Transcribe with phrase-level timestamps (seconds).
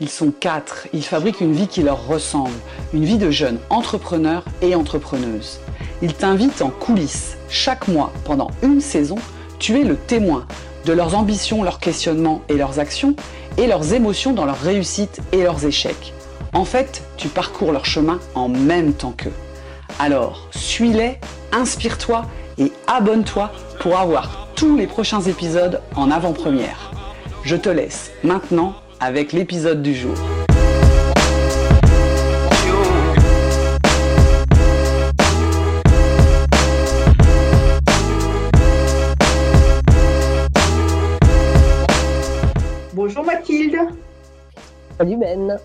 [0.00, 2.54] Ils sont quatre, ils fabriquent une vie qui leur ressemble,
[2.94, 5.60] une vie de jeunes entrepreneurs et entrepreneuses.
[6.00, 7.36] Ils t'invitent en coulisses.
[7.50, 9.16] Chaque mois, pendant une saison,
[9.58, 10.46] tu es le témoin
[10.86, 13.14] de leurs ambitions, leurs questionnements et leurs actions,
[13.58, 16.14] et leurs émotions dans leurs réussites et leurs échecs.
[16.54, 19.34] En fait, tu parcours leur chemin en même temps qu'eux.
[19.98, 21.18] Alors, suis-les,
[21.52, 22.24] inspire-toi
[22.56, 26.90] et abonne-toi pour avoir tous les prochains épisodes en avant-première.
[27.44, 30.14] Je te laisse maintenant avec l'épisode du jour.
[42.92, 43.76] Bonjour Mathilde.
[44.98, 45.58] Salut Ben.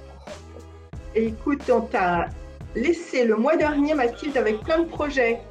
[1.13, 2.27] Écoute, on t'a
[2.74, 5.41] laissé le mois dernier, Mathilde, avec plein de projets.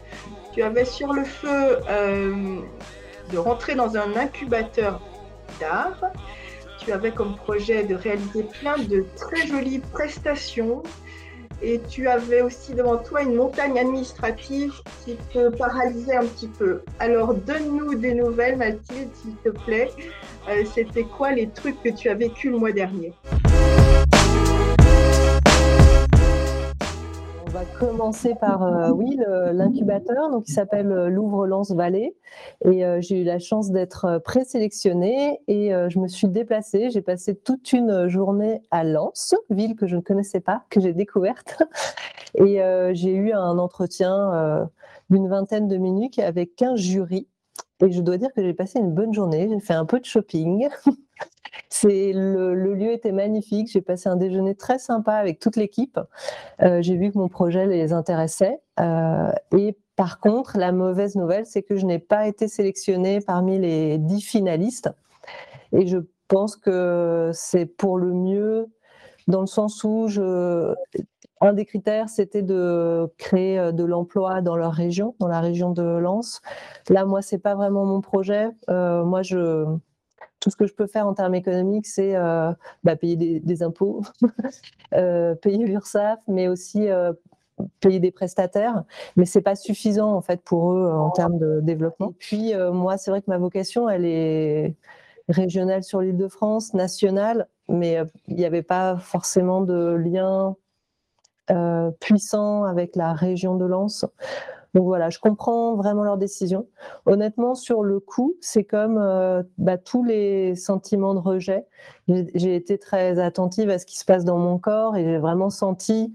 [0.54, 2.60] Tu avais sur le feu euh,
[3.30, 5.01] de rentrer dans un incubateur
[5.60, 6.01] d'art.
[6.84, 10.83] Tu avais comme projet de réaliser plein de très jolies prestations.
[11.62, 14.73] Et tu avais aussi devant toi une montagne administrative
[15.04, 16.82] qui te paralysait un petit peu.
[16.99, 19.91] Alors donne-nous des nouvelles, Mathilde, s'il te plaît.
[20.49, 23.13] Euh, c'était quoi les trucs que tu as vécu le mois dernier?
[27.78, 29.18] Commencer par euh, oui
[29.52, 32.16] l'incubateur, donc il s'appelle euh, Louvre-Lens Vallée,
[32.64, 36.90] et j'ai eu la chance d'être présélectionnée et je me suis déplacée.
[36.90, 40.92] J'ai passé toute une journée à Lens, ville que je ne connaissais pas, que j'ai
[40.92, 41.62] découverte,
[42.34, 42.60] et
[42.92, 44.68] j'ai eu un entretien
[45.10, 47.28] d'une vingtaine de minutes avec un jury
[47.80, 49.48] et je dois dire que j'ai passé une bonne journée.
[49.50, 50.68] J'ai fait un peu de shopping.
[51.68, 53.70] C'est le, lieu était magnifique.
[53.70, 55.98] J'ai passé un déjeuner très sympa avec toute l'équipe.
[56.62, 58.60] Euh, j'ai vu que mon projet les intéressait.
[58.80, 63.58] Euh, et par contre, la mauvaise nouvelle, c'est que je n'ai pas été sélectionnée parmi
[63.58, 64.91] les dix finalistes.
[65.72, 65.98] Et je
[66.28, 68.69] pense que c'est pour le mieux
[69.26, 70.75] dans le sens où je,
[71.44, 75.70] un des critères, c'était de créer euh, de l'emploi dans leur région, dans la région
[75.70, 76.41] de Lens.
[76.88, 78.48] Là, moi, c'est pas vraiment mon projet.
[78.70, 82.52] Euh, moi, tout ce que je peux faire en termes économiques, c'est euh,
[82.82, 84.02] bah, payer des, impôts,
[84.91, 86.88] payer l'URSSAF, mais aussi
[87.80, 88.84] payer des prestataires.
[89.16, 92.10] Mais c'est pas suffisant en fait pour eux en termes de développement.
[92.10, 94.76] Et puis moi, c'est vrai que ma vocation, elle est
[95.28, 97.98] régionale sur l'île de France, nationale, mais
[98.28, 100.56] il n'y avait pas forcément de lien
[101.50, 104.06] euh, puissant avec la région de Lens.
[104.72, 106.66] Donc voilà, je comprends vraiment leur décision.
[107.05, 111.66] Honnêtement, sur le coup, c'est comme euh, bah, tous les sentiments de rejet.
[112.09, 115.50] J'ai été très attentive à ce qui se passe dans mon corps et j'ai vraiment
[115.50, 116.15] senti,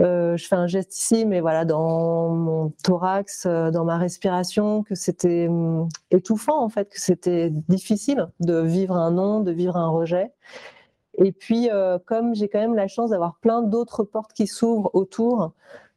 [0.00, 4.94] euh, je fais un geste ici, mais voilà, dans mon thorax, dans ma respiration, que
[4.94, 9.88] c'était hum, étouffant en fait, que c'était difficile de vivre un non, de vivre un
[9.88, 10.30] rejet.
[11.18, 14.90] Et puis, euh, comme j'ai quand même la chance d'avoir plein d'autres portes qui s'ouvrent
[14.94, 15.52] autour,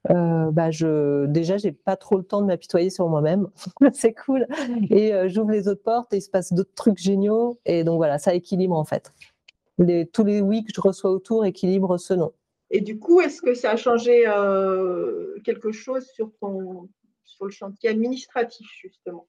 [0.10, 3.50] euh, bah je, déjà, j'ai pas trop le temps de m'apitoyer sur moi-même.
[3.94, 4.48] c'est cool.
[4.90, 7.60] Et euh, j'ouvre les autres portes et il se passe d'autres trucs géniaux.
[7.66, 9.14] Et donc voilà, ça équilibre en fait.
[10.12, 12.34] Tous les oui que je reçois autour équilibrent ce nom.
[12.70, 14.26] Et du coup, est-ce que ça a changé
[15.44, 16.90] quelque chose sur, ton,
[17.24, 19.26] sur le chantier administratif, justement?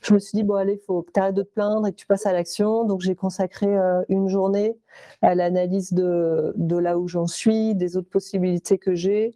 [0.00, 1.92] Je me suis dit, bon, allez, il faut que tu arrêtes de te plaindre et
[1.92, 2.84] que tu passes à l'action.
[2.84, 4.76] Donc, j'ai consacré euh, une journée
[5.22, 9.34] à l'analyse de, là où j'en suis, des autres possibilités que j'ai.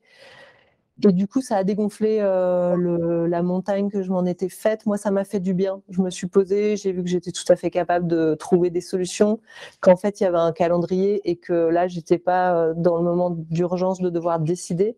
[1.07, 4.87] Et du coup, ça a dégonflé euh, la montagne que je m'en étais faite.
[4.87, 5.83] Moi, ça m'a fait du bien.
[5.91, 8.81] Je me suis posée, j'ai vu que j'étais tout à fait capable de trouver des
[8.81, 9.41] solutions,
[9.81, 13.03] qu'en fait, il y avait un calendrier et que là, j'étais pas euh, dans le
[13.03, 14.97] moment d'urgence de devoir décider.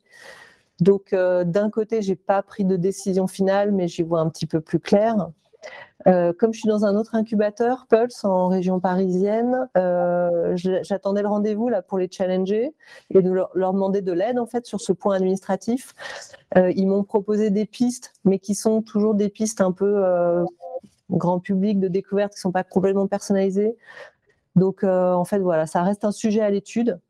[0.80, 4.46] Donc, euh, d'un côté, j'ai pas pris de décision finale, mais j'y vois un petit
[4.46, 5.28] peu plus clair.
[6.06, 11.28] Euh, comme je suis dans un autre incubateur, Pulse, en région parisienne, euh, j'attendais le
[11.28, 12.72] rendez-vous pour les challenger
[13.10, 15.94] et de leur, demander de l'aide en fait sur ce point administratif.
[16.54, 20.04] ils m'ont proposé des pistes, mais qui sont toujours des pistes un peu
[21.10, 23.76] grand public de découverte, qui sont pas complètement personnalisées.
[24.54, 27.00] Donc en fait voilà, ça reste un sujet à l'étude.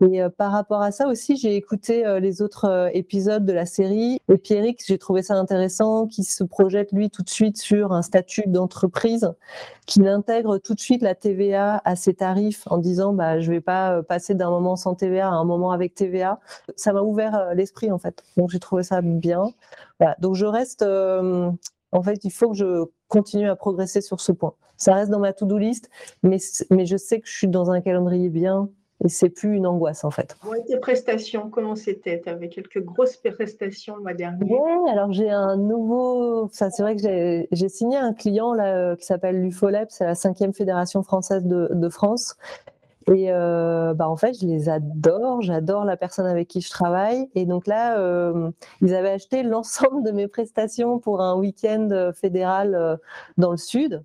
[0.00, 3.52] Et euh, par rapport à ça aussi, j'ai écouté euh, les autres euh, épisodes de
[3.52, 4.20] la série.
[4.28, 8.02] Et Pierrick, j'ai trouvé ça intéressant, qui se projette lui tout de suite sur un
[8.02, 9.32] statut d'entreprise,
[9.86, 13.60] qui intègre tout de suite la TVA à ses tarifs en disant bah, je vais
[13.60, 16.40] pas passer d'un moment sans TVA à un moment avec TVA.
[16.76, 18.24] Ça m'a ouvert l'esprit en fait.
[18.36, 19.52] Donc j'ai trouvé ça bien.
[20.00, 20.16] Voilà.
[20.20, 20.82] Donc je reste.
[20.82, 24.54] en fait, il faut que je continue à progresser sur ce point.
[24.76, 25.90] Ça reste dans ma to-do list,
[26.22, 26.38] mais,
[26.70, 28.68] mais je sais que je suis dans un calendrier bien
[29.04, 30.36] et c'est plus une angoisse en fait.
[30.66, 32.20] tes prestations, comment c'était?
[32.20, 34.44] Tu avais quelques grosses prestations le mois dernier?
[34.48, 36.48] Oui, alors j'ai un nouveau.
[36.52, 40.14] Ça, c'est vrai que j'ai signé un client là, euh, qui s'appelle l'UFOLEP, c'est la
[40.14, 42.36] cinquième fédération française de, de, France.
[43.08, 47.28] Et bah, en fait, je les adore, j'adore la personne avec qui je travaille.
[47.34, 47.98] Et donc là,
[48.80, 52.98] ils avaient acheté l'ensemble de mes prestations pour un week-end fédéral
[53.36, 54.04] dans le sud.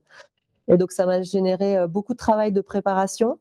[0.67, 3.37] Et donc, ça m'a généré beaucoup de travail de préparation.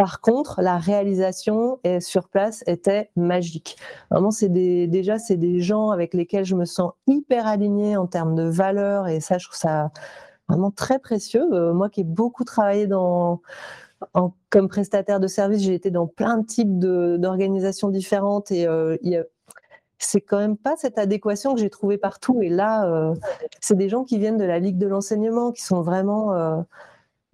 [0.00, 3.76] Par contre, la réalisation sur place était magique.
[4.10, 8.34] Vraiment, c'est déjà c'est des gens avec lesquels je me sens hyper alignée en termes
[8.34, 9.90] de valeurs et ça, je trouve ça
[10.48, 11.46] vraiment très précieux.
[11.52, 13.42] Euh, moi, qui ai beaucoup travaillé dans
[14.48, 18.96] comme prestataire de service, j'ai été dans plein de types d'organisations différentes et euh,
[19.98, 22.40] c'est quand même pas cette adéquation que j'ai trouvée partout.
[22.40, 23.14] Et là, euh,
[23.60, 26.64] c'est des gens qui viennent de la Ligue de l'enseignement, qui sont vraiment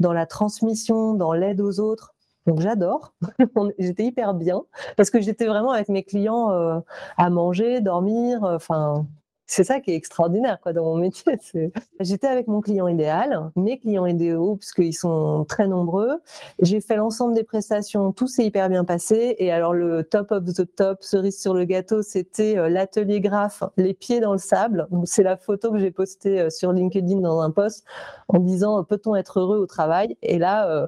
[0.01, 2.16] dans la transmission, dans l'aide aux autres.
[2.47, 3.13] Donc j'adore.
[3.79, 4.63] j'étais hyper bien
[4.97, 6.81] parce que j'étais vraiment avec mes clients euh,
[7.17, 8.45] à manger, dormir.
[8.45, 9.07] Euh, enfin,
[9.47, 11.39] c'est ça qui est extraordinaire quoi, dans mon métier.
[12.01, 16.21] J'étais avec mon client idéal, mes clients idéaux, puisqu'ils sont très nombreux.
[16.61, 19.37] J'ai fait l'ensemble des prestations, tout s'est hyper bien passé.
[19.39, 23.63] Et alors, le top of the top, cerise sur le gâteau, c'était euh, l'atelier graphe,
[23.77, 24.89] les pieds dans le sable.
[25.05, 27.85] C'est la photo que j'ai postée euh, sur LinkedIn dans un post
[28.29, 30.17] en disant peut-on être heureux au travail?
[30.23, 30.87] Et là, euh,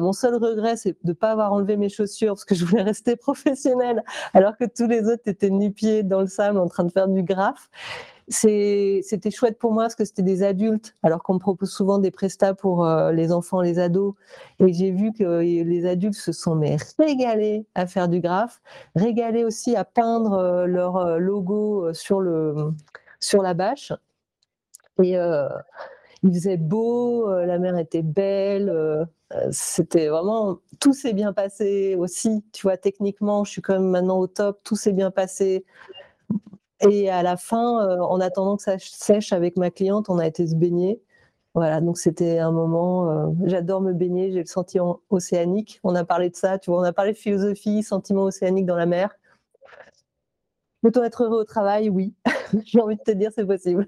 [0.00, 2.82] mon seul regret, c'est de ne pas avoir enlevé mes chaussures parce que je voulais
[2.82, 6.92] rester professionnelle alors que tous les autres étaient nu-pieds dans le sable en train de
[6.92, 7.68] faire du graphe.
[8.30, 12.12] C'était chouette pour moi parce que c'était des adultes, alors qu'on me propose souvent des
[12.12, 14.14] prestats pour euh, les enfants, les ados.
[14.60, 16.60] Et j'ai vu que les adultes se sont
[16.96, 18.62] régalés à faire du graphe,
[18.94, 22.72] régalés aussi à peindre euh, leur euh, logo sur, le,
[23.18, 23.92] sur la bâche.
[25.02, 25.16] Et
[26.22, 29.08] il faisait beau, la mer était belle.
[29.50, 32.44] c'était vraiment tout s'est bien passé aussi.
[32.52, 34.60] Tu vois, techniquement, je suis quand même maintenant au top.
[34.62, 35.64] Tout s'est bien passé.
[36.82, 40.26] Et à la fin, euh, en attendant que ça sèche avec ma cliente, on a
[40.26, 41.00] été se baigner.
[41.54, 43.10] Voilà, donc c'était un moment.
[43.10, 45.80] Euh, j'adore me baigner, j'ai le sentiment océanique.
[45.84, 48.76] On a parlé de ça, tu vois, on a parlé de philosophie, sentiment océanique dans
[48.76, 49.14] la mer.
[50.82, 51.90] Peut-on être heureux au travail?
[51.90, 52.14] Oui.
[52.64, 53.86] j'ai envie de te dire, c'est possible.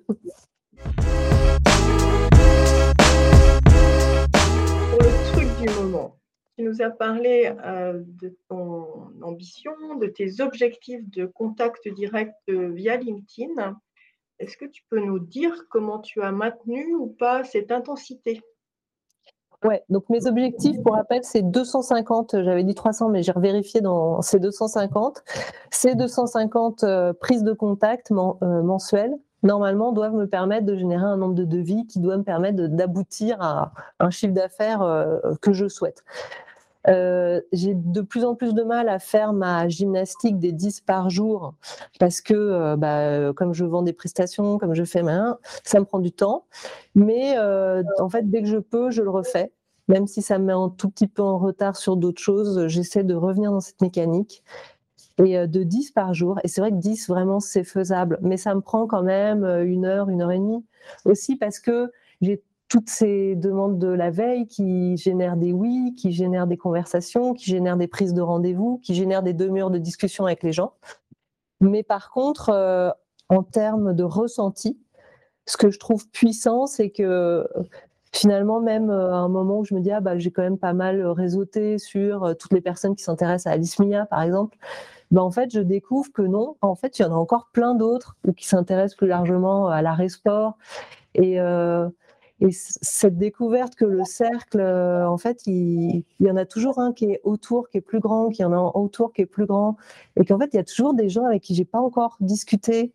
[5.00, 6.16] Le truc du moment,
[6.56, 12.96] tu nous as parlé euh, de ton ambition, de tes objectifs de contact direct via
[12.96, 13.78] LinkedIn.
[14.38, 18.40] Est-ce que tu peux nous dire comment tu as maintenu ou pas cette intensité?
[19.64, 24.20] Ouais, donc mes objectifs, pour rappel, c'est 250, j'avais dit 300, mais j'ai revérifié dans
[24.20, 25.22] ces 250.
[25.70, 31.16] Ces 250 euh, prises de contact euh, mensuelles, normalement, doivent me permettre de générer un
[31.16, 34.80] nombre de devis qui doit me permettre d'aboutir à un chiffre d'affaires
[35.40, 36.04] que je souhaite.
[36.88, 41.10] Euh, j'ai de plus en plus de mal à faire ma gymnastique des 10 par
[41.10, 41.54] jour
[42.00, 45.84] parce que, euh, bah, comme je vends des prestations, comme je fais ma ça me
[45.84, 46.46] prend du temps.
[46.94, 49.52] Mais euh, en fait, dès que je peux, je le refais.
[49.88, 53.04] Même si ça me met un tout petit peu en retard sur d'autres choses, j'essaie
[53.04, 54.44] de revenir dans cette mécanique.
[55.24, 56.38] Et de 10 par jour.
[56.44, 58.18] Et c'est vrai que 10, vraiment, c'est faisable.
[58.22, 60.64] Mais ça me prend quand même une heure, une heure et demie.
[61.04, 62.42] Aussi parce que j'ai
[62.72, 67.50] toutes ces demandes de la veille qui génèrent des oui, qui génèrent des conversations, qui
[67.50, 70.72] génèrent des prises de rendez-vous, qui génèrent des demi-heures de discussion avec les gens.
[71.60, 72.88] Mais par contre, euh,
[73.28, 74.78] en termes de ressenti,
[75.46, 77.46] ce que je trouve puissant, c'est que
[78.10, 80.58] finalement, même euh, à un moment où je me dis, ah, bah, j'ai quand même
[80.58, 84.56] pas mal réseauté sur euh, toutes les personnes qui s'intéressent à Alice Mia, par exemple,
[85.12, 87.74] bah, en fait, je découvre que non, en fait, il y en a encore plein
[87.74, 90.58] d'autres qui s'intéressent plus largement à l'arrêt sport.
[91.14, 91.38] Et,
[92.42, 96.92] et cette découverte que le cercle, euh, en fait, il, y en a toujours un
[96.92, 99.46] qui est autour, qui est plus grand, qui en a un autour qui est plus
[99.46, 99.76] grand,
[100.16, 102.92] et qu'en fait, il y a toujours des gens avec qui j'ai pas encore discuté.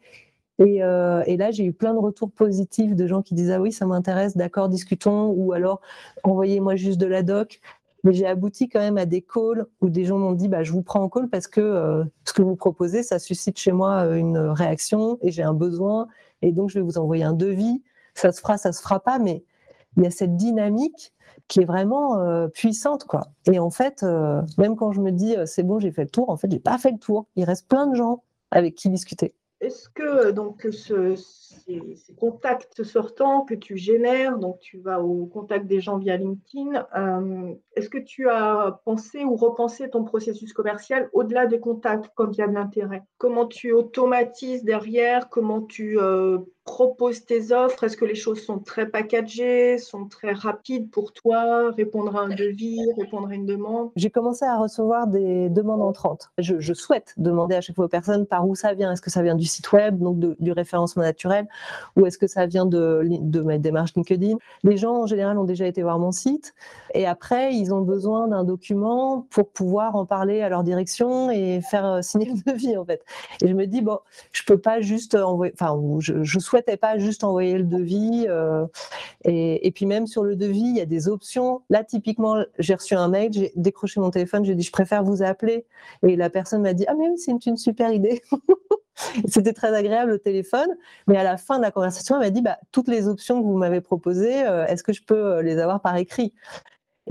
[0.59, 3.61] Et, euh, et là, j'ai eu plein de retours positifs de gens qui disent ah
[3.61, 5.79] oui, ça m'intéresse, d'accord, discutons, ou alors
[6.23, 7.61] envoyez-moi juste de la doc.
[8.07, 10.71] Mais j'ai abouti quand même à des calls où des gens m'ont dit bah, je
[10.71, 14.03] vous prends en call parce que euh, ce que vous proposez, ça suscite chez moi
[14.15, 16.07] une réaction et j'ai un besoin,
[16.41, 17.81] et donc je vais vous envoyer un devis
[18.17, 19.43] ça se fera, ça se fera pas, mais
[19.95, 21.13] il y a cette dynamique
[21.47, 23.29] qui est vraiment euh, puissante, quoi.
[23.45, 26.09] Et en fait, euh, même quand je me dis euh, c'est bon, j'ai fait le
[26.09, 27.27] tour, en fait, j'ai pas fait le tour.
[27.35, 29.33] Il reste plein de gens avec qui discuter.
[29.59, 31.81] Est-ce que donc ce, ces,
[32.15, 36.85] contacts sortants que tu génères, donc tu vas au contact des gens via LinkedIn,
[37.75, 42.37] est-ce que tu as pensé ou repensé ton processus commercial au-delà des contacts comme il
[42.37, 43.03] y a de l'intérêt?
[43.17, 45.29] Comment tu automatises derrière?
[45.29, 45.97] Comment tu
[46.67, 47.85] proposes tes offres?
[47.85, 51.71] Est-ce que les choses sont très packagées, sont très rapides pour toi?
[51.71, 53.89] Répondre à un devis, répondre à une demande?
[53.95, 56.29] J'ai commencé à recevoir des demandes entrantes.
[56.37, 58.91] Je, je, souhaite demander à chaque fois aux personnes par où ça vient.
[58.91, 61.47] Est-ce que ça vient du site web, donc du référencement naturel,
[61.95, 63.01] ou est-ce que ça vient de,
[63.43, 64.37] ma démarche LinkedIn?
[64.63, 66.53] Les gens en général ont déjà été voir mon site
[66.93, 71.61] et après ils ont besoin d'un document pour pouvoir en parler à leur direction et
[71.61, 73.03] faire euh, signer le devis en fait.
[73.41, 73.99] Et je me dis bon,
[74.33, 78.25] je peux pas juste envoyer, enfin je souhaite souhaitais pas juste envoyer le devis.
[78.27, 78.65] Euh,
[79.23, 81.61] et, puis même sur le devis, il y a des options.
[81.69, 85.21] Là, typiquement, j'ai reçu un mail, j'ai décroché mon téléphone, j'ai dit je préfère vous
[85.23, 85.65] appeler.
[86.05, 88.21] Et la personne m'a dit ah mais c'est une, super idée.
[89.27, 90.69] C'était très agréable au téléphone,
[91.05, 93.45] mais à la fin de la conversation, elle m'a dit bah, toutes les options que
[93.45, 96.33] vous m'avez proposées, euh, est-ce que je peux euh, les avoir par écrit?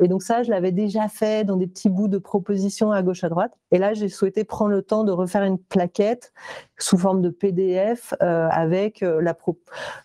[0.02, 3.24] Et donc ça, je l'avais déjà fait dans des petits bouts de propositions à gauche
[3.24, 3.52] à droite.
[3.70, 6.32] Et là, j'ai souhaité prendre le temps de refaire une plaquette
[6.78, 9.22] sous forme de PDF euh, avec euh,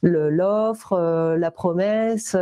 [0.02, 2.36] l'offre, euh, la promesse,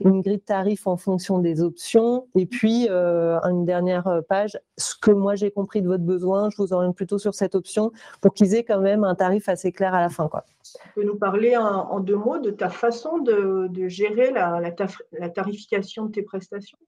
[0.00, 4.58] une grille de tarifs en fonction des options, et puis une dernière page.
[4.76, 7.92] Ce que moi j'ai compris de votre besoin, je vous oriente plutôt sur cette option
[8.20, 10.28] pour qu'ils aient quand même un tarif assez clair à la fin.
[10.28, 10.44] Quoi.
[10.64, 16.06] Tu peux nous parler en, deux mots de ta façon de, gérer la, la, tarification
[16.06, 16.78] de tes prestations?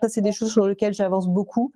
[0.00, 1.72] Ça, c'est des choses sur lesquelles j'avance beaucoup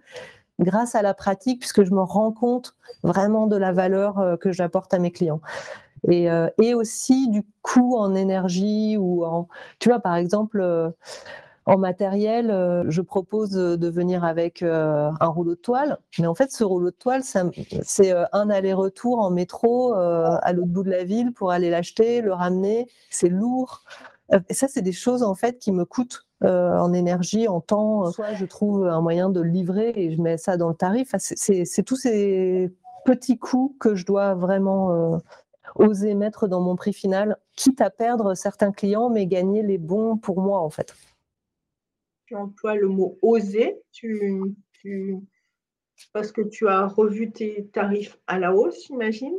[0.59, 4.53] grâce à la pratique, puisque je me rends compte vraiment de la valeur euh, que
[4.53, 5.41] j'apporte à mes clients.
[6.09, 10.91] Et, euh, et, aussi du coût en énergie ou en, tu vois, par exemple, euh,
[11.67, 16.65] en matériel, je propose de venir avec un rouleau de toile, mais en fait, ce
[16.65, 21.51] rouleau de toile, c'est un aller-retour en métro à l'autre bout de la ville pour
[21.51, 22.87] aller l'acheter, le ramener.
[23.11, 23.83] C'est lourd.
[24.49, 28.11] Et ça, c'est des choses en fait qui me coûtent euh, en énergie, en temps.
[28.11, 31.15] Soit je trouve un moyen de le livrer et je mets ça dans le tarif.
[31.17, 32.71] c'est tous ces
[33.05, 35.19] petits coûts que je dois vraiment euh,
[35.77, 40.17] oser mettre dans mon prix final, quitte à perdre certains clients, mais gagner les bons
[40.19, 40.95] pour moi en fait.
[42.27, 43.81] Tu emploies le mot oser,
[46.13, 49.35] parce que tu as revu tes tarifs à la hausse, j'imagine?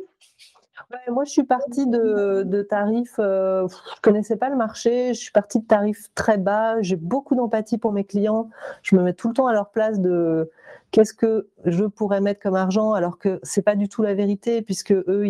[1.09, 5.31] Moi, je suis partie de, tarifs, euh, je ne connaissais pas le marché, je suis
[5.31, 8.49] partie de tarifs très bas, j'ai beaucoup d'empathie pour mes clients,
[8.83, 10.49] je me mets tout le temps à leur place de
[10.91, 14.61] qu'est-ce que je pourrais mettre comme argent alors que c'est pas du tout la vérité
[14.61, 15.25] puisque eux,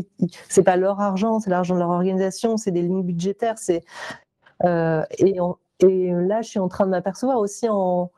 [0.50, 3.56] c'est pas leur argent, c'est l'argent de leur organisation, c'est des lignes budgétaires,
[4.64, 5.40] euh, et,
[5.80, 8.10] et là, je suis en train de m'apercevoir aussi en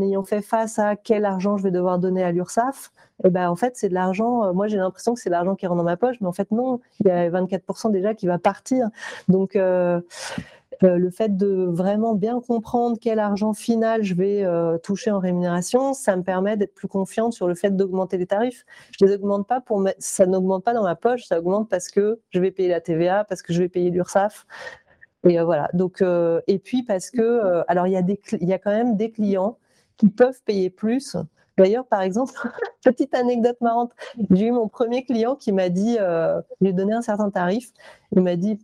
[0.00, 2.90] ayant fait face à quel argent je vais devoir donner à l'URSSAF,
[3.24, 4.44] et eh ben en fait c'est de l'argent.
[4.44, 6.50] Euh, moi j'ai l'impression que c'est l'argent qui rentre dans ma poche, mais en fait
[6.52, 8.88] non, il y a 24% déjà qui va partir.
[9.28, 10.00] Donc euh,
[10.84, 14.44] euh, le fait de vraiment bien comprendre quel argent final je vais
[14.84, 18.64] toucher en rémunération, ça me permet d'être plus confiante sur le fait d'augmenter les tarifs.
[18.98, 22.20] Je les augmente pas pour ça n'augmente pas dans ma poche, ça augmente parce que
[22.30, 24.46] je vais payer la TVA, parce que je vais payer l'URSSAF.
[25.24, 25.68] Et voilà.
[25.74, 26.02] Donc
[26.46, 29.58] et puis parce que alors il y a quand même des clients
[29.96, 31.16] qui peuvent payer plus.
[31.58, 32.32] D'ailleurs, par exemple,
[32.84, 33.92] petite anecdote marrante,
[34.30, 37.72] j'ai eu mon premier client qui m'a dit, euh, j'ai donné un certain tarif,
[38.12, 38.58] il m'a dit,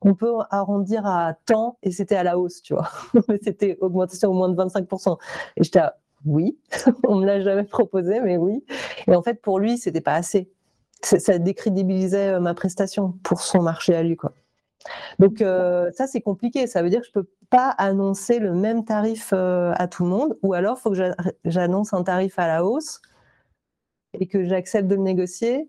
[0.00, 2.90] on peut arrondir à temps et c'était à la hausse, tu vois.
[3.42, 5.16] c'était augmentation au moins de 25%.
[5.56, 6.58] Et j'étais à, oui,
[7.06, 8.64] on me l'a jamais proposé, mais oui.
[9.06, 10.50] Et en fait, pour lui, c'était pas assez.
[11.04, 14.32] Ça décrédibilisait euh, ma prestation pour son marché à lui, quoi.
[15.18, 18.84] Donc euh, ça c'est compliqué, ça veut dire que je peux pas annoncer le même
[18.84, 21.12] tarif euh, à tout le monde, ou alors il faut que
[21.44, 23.00] j'annonce un tarif à la hausse
[24.18, 25.68] et que j'accepte de le négocier.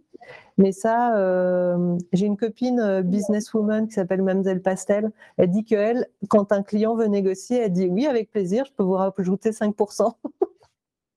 [0.58, 5.12] Mais ça, euh, j'ai une copine businesswoman qui s'appelle Mademoiselle Pastel.
[5.38, 8.72] Elle dit que elle, quand un client veut négocier, elle dit oui avec plaisir, je
[8.74, 10.13] peux vous rajouter 5%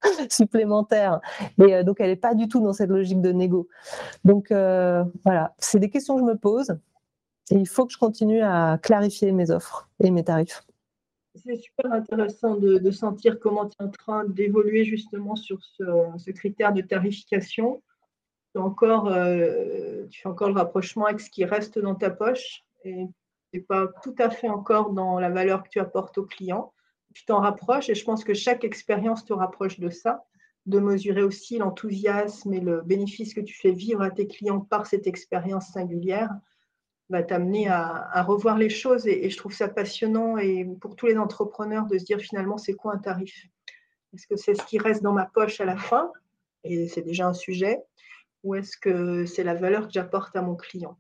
[0.30, 1.20] supplémentaire.
[1.62, 3.68] Et donc elle n'est pas du tout dans cette logique de négo.
[4.24, 6.76] Donc voilà, c'est des questions que je me pose.
[7.50, 10.64] Et il faut que je continue à clarifier mes offres et mes tarifs.
[11.36, 16.72] C'est super intéressant de, sentir comment tu es en train d'évoluer justement sur ce, critère
[16.72, 17.82] de tarification.
[18.54, 22.64] Tu, encore, euh, tu fais encore le rapprochement avec ce qui reste dans ta poche
[22.84, 23.06] et
[23.52, 26.72] tu n'es pas tout à fait encore dans la valeur que tu apportes au client.
[27.14, 30.24] Tu t'en rapproches et je pense que chaque expérience te rapproche de ça,
[30.64, 34.86] de mesurer aussi l'enthousiasme et le bénéfice que tu fais vivre à tes clients par
[34.86, 36.30] cette expérience singulière
[37.08, 41.16] va t'amener à, revoir les choses et, je trouve ça passionnant et pour tous les
[41.16, 43.46] entrepreneurs de se dire finalement c'est quoi un tarif?
[44.14, 46.10] Est-ce que c'est ce qui reste dans ma poche à la fin
[46.64, 47.78] et c'est déjà un sujet?
[48.42, 50.96] Ou est-ce que c'est la valeur que j'apporte à mon client?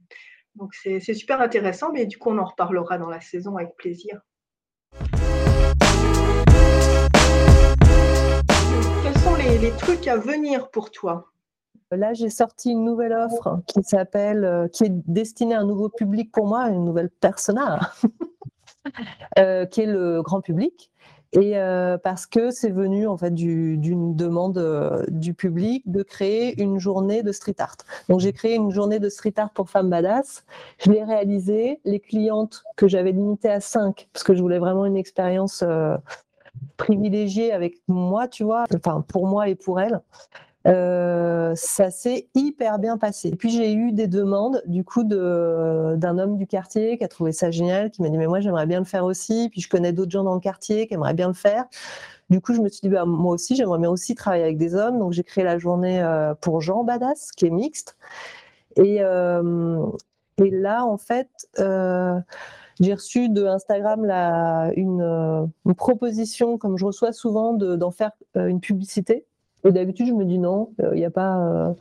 [0.54, 4.20] Donc c'est super intéressant mais du coup on en reparlera dans la saison avec plaisir.
[9.02, 11.32] Quels sont les trucs à venir pour toi?
[11.92, 16.32] Là, j'ai sorti une nouvelle offre qui s'appelle, qui est destinée à un nouveau public
[16.32, 17.92] pour moi, une nouvelle persona,
[19.36, 20.90] qui est le grand public.
[21.32, 26.60] Et euh, parce que c'est venu en fait d'une demande euh, du public de créer
[26.62, 27.76] une journée de street art.
[28.08, 30.44] Donc j'ai créé une journée de street art pour femmes badass.
[30.78, 31.80] Je l'ai réalisée.
[31.84, 35.96] Les clientes que j'avais limitées à 5, parce que je voulais vraiment une expérience euh,
[36.76, 40.00] privilégiée avec moi, tu vois, enfin pour moi et pour elles.
[40.66, 43.28] Euh, ça s'est hyper bien passé.
[43.28, 47.32] Et puis j'ai eu des demandes du coup d'un homme du quartier qui a trouvé
[47.32, 49.48] ça génial, qui m'a dit mais moi j'aimerais bien le faire aussi.
[49.50, 51.66] Puis je connais d'autres gens dans le quartier qui aimeraient bien le faire.
[52.30, 54.74] Du coup je me suis dit bah, moi aussi j'aimerais bien aussi travailler avec des
[54.74, 54.98] hommes.
[54.98, 57.96] Donc j'ai créé la journée euh, pour Jean Badass qui est mixte.
[58.76, 59.86] Et, euh,
[60.38, 61.28] là en fait
[62.78, 69.24] j'ai reçu de Instagram la, une, proposition, comme je reçois souvent, d'en faire une publicité.
[69.66, 71.38] Et d'habitude, je me dis non, il euh, n'y a pas.
[71.38, 71.74] Euh,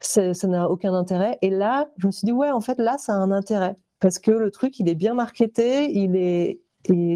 [0.00, 1.38] ça n'a aucun intérêt.
[1.40, 3.76] Et là, je me suis dit, ouais, en fait, là, ça a un intérêt.
[4.00, 6.60] Parce que le truc, il est bien marketé, il est,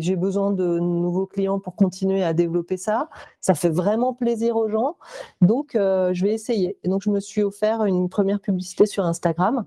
[0.00, 3.08] j'ai besoin de nouveaux clients pour continuer à développer ça.
[3.40, 4.96] Ça fait vraiment plaisir aux gens.
[5.42, 6.78] Donc, euh, je vais essayer.
[6.82, 9.66] Et donc, je me suis offert une première publicité sur Instagram.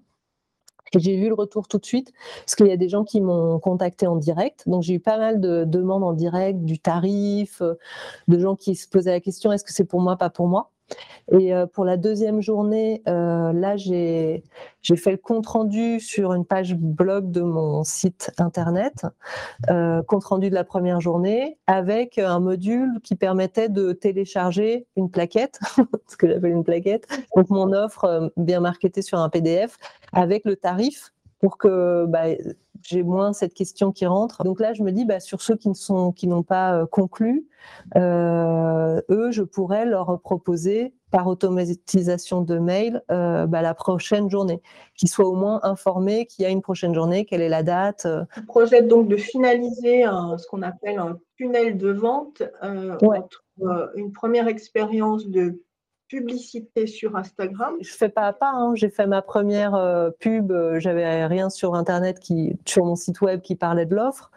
[0.99, 2.13] J'ai vu le retour tout de suite,
[2.45, 4.63] parce qu'il y a des gens qui m'ont contacté en direct.
[4.67, 7.75] Donc j'ai eu pas mal de demandes en direct, du tarif, euh,
[8.27, 10.72] de gens qui se posaient la question est-ce que c'est pour moi, pas pour moi?
[11.31, 14.43] Et euh, pour la deuxième journée, euh, là, j'ai
[14.95, 19.05] fait le compte rendu sur une page blog de mon site internet,
[19.69, 25.09] euh, compte rendu de la première journée, avec un module qui permettait de télécharger une
[25.09, 25.59] plaquette,
[26.07, 29.77] ce que j'appelle une plaquette, donc mon offre bien marketée sur un PDF,
[30.11, 32.25] avec le tarif pour que bah,
[32.83, 34.43] j'ai moins cette question qui rentre.
[34.43, 36.85] Donc là, je me dis, bah, sur ceux qui ne sont, qui n'ont pas euh,
[36.85, 37.47] conclu,
[37.95, 44.61] euh, eux, je pourrais leur proposer par automatisation de mail euh, bah, la prochaine journée,
[44.95, 48.07] qu'ils soient au moins informés qu'il y a une prochaine journée, quelle est la date.
[48.35, 50.03] Je projette donc de finaliser
[50.37, 53.43] ce qu'on appelle un tunnel de vente entre
[53.95, 55.61] une première expérience de
[56.13, 58.51] publicité sur Instagram Je fais pas à pas.
[58.51, 58.75] Hein.
[58.75, 60.51] J'ai fait ma première euh, pub.
[60.51, 62.19] Euh, j'avais rien sur Internet
[62.65, 64.29] sur mon site web qui parlait de l'offre.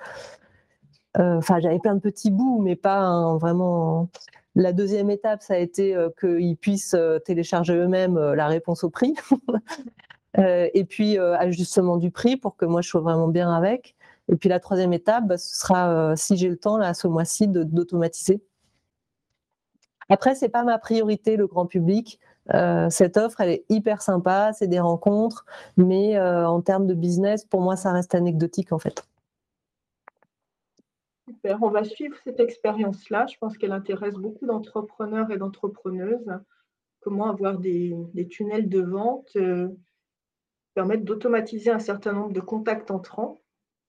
[1.19, 4.09] Euh, enfin, j'avais plein de petits bouts, mais pas vraiment.
[4.55, 9.15] La deuxième étape, ça a été qu'ils puissent télécharger eux-mêmes la réponse au prix.
[10.39, 13.97] et puis ajustement du prix pour que moi je sois vraiment bien avec.
[14.33, 17.49] Et puis la troisième étape, bah, ce sera, si j'ai le temps, là, ce mois-ci,
[17.49, 18.41] d'automatiser
[20.09, 22.21] après, c'est pas ma priorité, le grand public.
[22.55, 25.45] Euh, cette offre, elle est hyper sympa, c'est des rencontres,
[25.77, 29.07] mais euh, en termes de business, pour moi, ça reste anecdotique en fait.
[31.29, 33.27] Super, on va suivre cette expérience-là.
[33.27, 36.31] Je pense qu'elle intéresse beaucoup d'entrepreneurs et d'entrepreneuses.
[37.01, 37.97] Comment avoir des,
[38.31, 39.69] tunnels de vente euh,
[40.75, 43.39] permettent d'automatiser un certain nombre de contacts entrants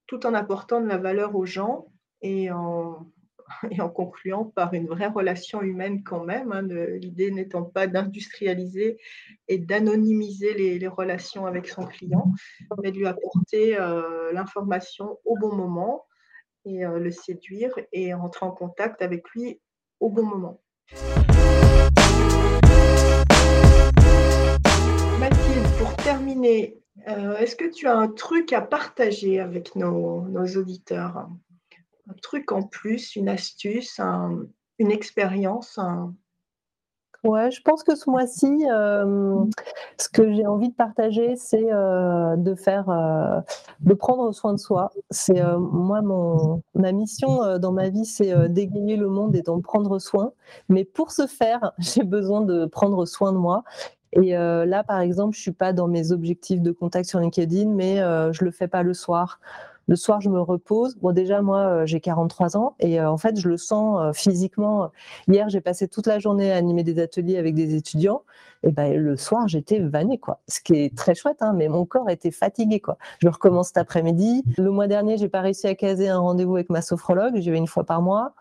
[0.08, 1.86] tout en apportant de la valeur aux gens
[2.22, 3.06] et en
[3.70, 8.98] et en concluant par une vraie relation humaine quand même, hein, l'idée n'étant pas d'industrialiser
[9.48, 12.32] et d'anonymiser les, relations avec son client,
[12.82, 16.06] mais de lui apporter euh, l'information au bon moment
[16.64, 19.60] et euh, le séduire et rentrer en contact avec lui
[20.00, 20.60] au bon moment.
[25.20, 31.28] Mathilde, pour terminer, euh, est-ce que tu as un truc à partager avec nos auditeurs?
[32.08, 34.00] Un truc en plus, une astuce,
[34.78, 35.78] une expérience
[37.24, 39.44] Ouais, je pense que ce mois-ci, euh,
[39.98, 43.40] ce que j'ai envie de partager, c'est euh, de faire, euh,
[43.80, 44.92] de prendre soin de soi.
[45.10, 49.98] C'est moi mon ma mission dans ma vie, c'est d'égayer le monde et d'en prendre
[49.98, 50.32] soin.
[50.68, 53.64] Mais pour ce faire, j'ai besoin de prendre soin de moi.
[54.12, 57.96] Et là, par exemple, je suis pas dans mes objectifs de contact sur LinkedIn, mais
[58.32, 59.40] je le fais pas le soir.
[59.88, 60.96] Le soir, je me repose.
[60.96, 64.12] Bon, déjà, moi, euh, j'ai 43 ans et euh, en fait, je le sens euh,
[64.12, 64.90] physiquement.
[65.28, 68.22] Hier, j'ai passé toute la journée à animer des ateliers avec des étudiants.
[68.62, 70.40] Et ben, le soir, j'étais vannée, quoi.
[70.46, 72.98] Ce qui est très chouette, hein, mais mon corps était fatigué, quoi.
[73.20, 74.44] Je recommence cet après-midi.
[74.58, 77.36] Le mois dernier, j'ai pas réussi à caser un rendez-vous avec ma sophrologue.
[77.36, 78.34] J'y vais une fois par mois.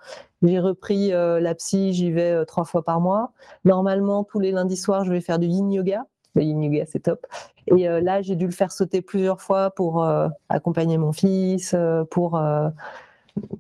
[0.44, 3.32] J'ai repris la psy, j'y vais trois fois par mois.
[3.64, 6.06] Normalement, tous les lundis soirs, je vais faire du yin yoga.
[6.88, 7.26] C'est top.
[7.68, 11.74] Et euh, là, j'ai dû le faire sauter plusieurs fois pour euh, accompagner mon fils,
[11.74, 12.42] euh, pour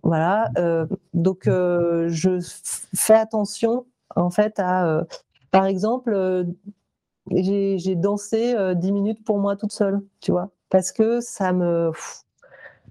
[0.04, 0.50] voilà.
[1.14, 2.40] donc, je
[2.96, 3.86] fais attention
[4.16, 5.06] en fait à,
[5.52, 6.46] par exemple,
[7.32, 11.92] j'ai dansé 10 minutes pour moi toute seule, tu vois, parce que ça me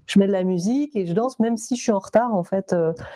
[0.05, 2.45] je mets de la musique et je danse même si je suis en retard en
[2.45, 2.73] fait.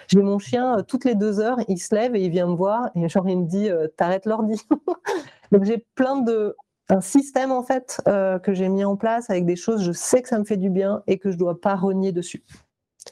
[0.07, 2.89] j'ai mon chien toutes les deux heures, il se lève et il vient me voir
[2.95, 4.62] et genre il me dit t'arrêtes l'ordi.
[5.51, 6.55] Donc j'ai plein de
[6.91, 10.21] un système en fait euh, que j'ai mis en place avec des choses, je sais
[10.21, 12.43] que ça me fait du bien et que je dois pas renier dessus.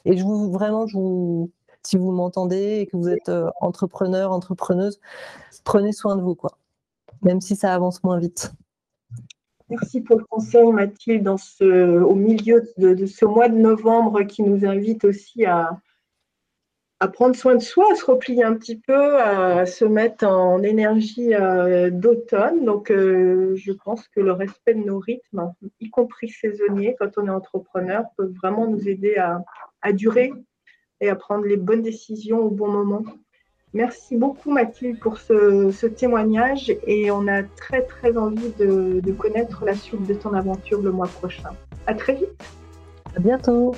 [0.04, 1.50] Et je vous vraiment, je vous,
[1.82, 5.00] si vous m'entendez et que vous êtes euh, entrepreneur, entrepreneuse,
[5.64, 6.58] prenez soin de vous quoi,
[7.22, 8.52] même si ça avance moins vite.
[9.70, 14.42] Merci pour le conseil, Mathilde, dans ce, au milieu de, ce mois de novembre qui
[14.42, 15.80] nous invite aussi à,
[17.00, 20.62] à prendre soin de soi, à se replier un petit peu, à se mettre en
[20.62, 22.66] énergie euh, d'automne.
[22.66, 27.26] Donc, euh, je pense que le respect de nos rythmes, y compris saisonniers, quand on
[27.26, 29.42] est entrepreneur, peut vraiment nous aider à,
[29.80, 30.32] à durer
[31.00, 33.02] et à prendre les bonnes décisions au bon moment.
[33.72, 39.64] Merci beaucoup Mathilde pour ce, témoignage et on a très très envie de, de connaître
[39.64, 41.50] la suite de ton aventure le mois prochain.
[41.86, 42.42] À très vite.
[43.16, 43.74] À bientôt.